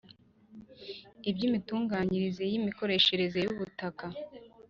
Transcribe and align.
by 1.33 1.41
imitunganyirize 1.47 2.43
y 2.51 2.55
imikoreshereze 2.59 3.37
y 3.41 3.49
ubutaka 3.53 4.05